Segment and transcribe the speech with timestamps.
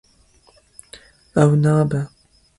[1.41, 2.01] Ew nabe.